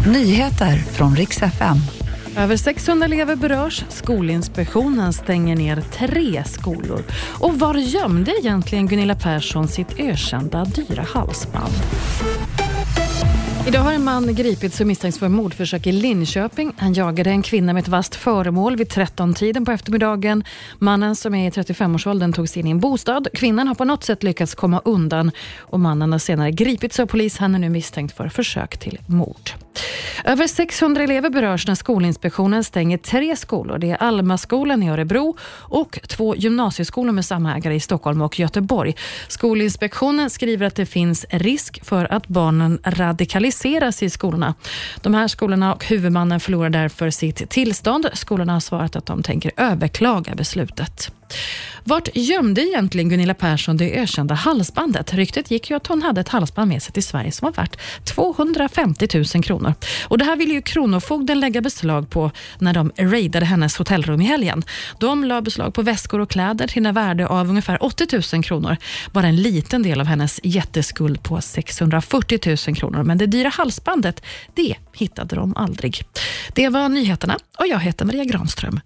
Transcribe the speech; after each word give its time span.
Nyheter 0.00 0.76
från 0.76 1.16
riks 1.16 1.42
FM. 1.42 1.76
Över 2.36 2.56
600 2.56 3.04
elever 3.04 3.36
berörs. 3.36 3.84
Skolinspektionen 3.88 5.12
stänger 5.12 5.56
ner 5.56 5.80
tre 5.80 6.44
skolor. 6.44 7.02
Och 7.40 7.58
var 7.58 7.74
gömde 7.74 8.32
egentligen 8.40 8.86
Gunilla 8.86 9.14
Persson 9.14 9.68
sitt 9.68 9.98
ökända 9.98 10.64
dyra 10.64 11.02
halsband? 11.02 11.72
Idag 13.66 13.80
har 13.80 13.92
en 13.92 14.04
man 14.04 14.34
gripits 14.34 14.80
och 14.80 14.86
misstänks 14.86 15.18
för 15.18 15.28
mordförsök 15.28 15.86
i 15.86 15.92
Linköping. 15.92 16.72
Han 16.76 16.92
jagade 16.92 17.30
en 17.30 17.42
kvinna 17.42 17.72
med 17.72 17.80
ett 17.80 17.88
vasst 17.88 18.14
föremål 18.14 18.76
vid 18.76 18.88
13-tiden 18.88 19.64
på 19.64 19.72
eftermiddagen. 19.72 20.44
Mannen 20.78 21.16
som 21.16 21.34
är 21.34 21.48
i 21.48 21.50
35-årsåldern 21.50 22.32
tog 22.32 22.48
sig 22.48 22.60
in 22.60 22.66
i 22.66 22.70
en 22.70 22.80
bostad. 22.80 23.28
Kvinnan 23.34 23.68
har 23.68 23.74
på 23.74 23.84
något 23.84 24.04
sätt 24.04 24.22
lyckats 24.22 24.54
komma 24.54 24.80
undan 24.84 25.30
och 25.58 25.80
mannen 25.80 26.12
har 26.12 26.18
senare 26.18 26.50
gripits 26.50 27.00
av 27.00 27.06
polis. 27.06 27.38
Han 27.38 27.54
är 27.54 27.58
nu 27.58 27.68
misstänkt 27.68 28.16
för 28.16 28.28
försök 28.28 28.78
till 28.78 28.98
mord. 29.06 29.50
Över 30.26 30.46
600 30.46 31.02
elever 31.02 31.30
berörs 31.30 31.66
när 31.66 31.74
Skolinspektionen 31.74 32.64
stänger 32.64 32.98
tre 32.98 33.36
skolor. 33.36 33.78
Det 33.78 33.90
är 33.90 34.02
Almaskolan 34.02 34.82
i 34.82 34.90
Örebro 34.90 35.36
och 35.60 35.98
två 36.08 36.36
gymnasieskolor 36.36 37.12
med 37.12 37.24
samma 37.24 37.56
ägare 37.56 37.74
i 37.74 37.80
Stockholm 37.80 38.22
och 38.22 38.38
Göteborg. 38.38 38.94
Skolinspektionen 39.28 40.30
skriver 40.30 40.66
att 40.66 40.74
det 40.74 40.86
finns 40.86 41.26
risk 41.30 41.84
för 41.84 42.12
att 42.12 42.28
barnen 42.28 42.78
radikaliseras 42.84 44.02
i 44.02 44.10
skolorna. 44.10 44.54
De 45.02 45.14
här 45.14 45.28
skolorna 45.28 45.74
och 45.74 45.84
huvudmannen 45.84 46.40
förlorar 46.40 46.70
därför 46.70 47.10
sitt 47.10 47.50
tillstånd. 47.50 48.06
Skolorna 48.12 48.52
har 48.52 48.60
svarat 48.60 48.96
att 48.96 49.06
de 49.06 49.22
tänker 49.22 49.52
överklaga 49.56 50.34
beslutet. 50.34 51.12
Vart 51.86 52.08
gömde 52.14 52.62
egentligen 52.62 53.08
Gunilla 53.08 53.34
Persson 53.34 53.76
det 53.76 54.00
ökända 54.00 54.34
halsbandet? 54.34 55.14
Ryktet 55.14 55.50
gick 55.50 55.70
ju 55.70 55.76
att 55.76 55.86
hon 55.86 56.02
hade 56.02 56.20
ett 56.20 56.28
halsband 56.28 56.68
med 56.68 56.82
sig 56.82 56.92
till 56.92 57.02
Sverige 57.02 57.32
som 57.32 57.46
var 57.46 57.52
värt 57.52 57.78
250 58.04 59.08
000 59.34 59.44
kronor. 59.44 59.74
Och 60.08 60.18
Det 60.18 60.24
här 60.24 60.36
ville 60.36 60.54
ju 60.54 60.62
Kronofogden 60.62 61.40
lägga 61.40 61.60
beslag 61.60 62.10
på 62.10 62.30
när 62.58 62.74
de 62.74 62.92
raidade 62.96 63.46
hennes 63.46 63.76
hotellrum 63.76 64.20
i 64.20 64.24
helgen. 64.24 64.62
De 64.98 65.24
la 65.24 65.40
beslag 65.40 65.74
på 65.74 65.82
väskor 65.82 66.20
och 66.20 66.30
kläder 66.30 66.66
till 66.66 66.86
en 66.86 66.94
värde 66.94 67.26
av 67.26 67.48
ungefär 67.48 67.82
80 67.82 68.34
000 68.34 68.44
kronor. 68.44 68.76
Bara 69.12 69.26
en 69.26 69.36
liten 69.36 69.82
del 69.82 70.00
av 70.00 70.06
hennes 70.06 70.40
jätteskuld 70.42 71.22
på 71.22 71.40
640 71.40 72.56
000 72.66 72.76
kronor. 72.76 73.02
Men 73.02 73.18
det 73.18 73.26
dyra 73.26 73.48
halsbandet, 73.48 74.22
det 74.54 74.74
hittade 74.92 75.36
de 75.36 75.56
aldrig. 75.56 76.02
Det 76.54 76.68
var 76.68 76.88
nyheterna 76.88 77.38
och 77.58 77.66
jag 77.66 77.78
heter 77.78 78.04
Maria 78.04 78.24
Granström. 78.24 78.80